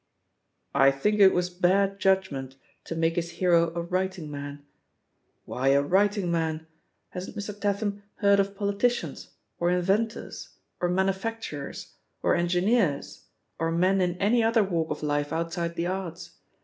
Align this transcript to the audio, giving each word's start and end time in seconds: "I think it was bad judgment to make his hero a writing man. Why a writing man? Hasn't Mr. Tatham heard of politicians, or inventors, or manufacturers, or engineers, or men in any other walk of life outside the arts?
"I 0.73 0.89
think 0.89 1.19
it 1.19 1.31
was 1.31 1.51
bad 1.51 1.99
judgment 1.99 2.55
to 2.85 2.95
make 2.95 3.17
his 3.17 3.33
hero 3.33 3.71
a 3.75 3.83
writing 3.83 4.31
man. 4.31 4.65
Why 5.45 5.67
a 5.67 5.81
writing 5.83 6.31
man? 6.31 6.65
Hasn't 7.09 7.37
Mr. 7.37 7.53
Tatham 7.61 8.01
heard 8.15 8.39
of 8.39 8.55
politicians, 8.55 9.29
or 9.59 9.69
inventors, 9.69 10.55
or 10.79 10.89
manufacturers, 10.89 11.93
or 12.23 12.33
engineers, 12.35 13.27
or 13.59 13.71
men 13.71 14.01
in 14.01 14.15
any 14.17 14.41
other 14.41 14.63
walk 14.63 14.89
of 14.89 15.03
life 15.03 15.31
outside 15.31 15.75
the 15.75 15.85
arts? 15.85 16.31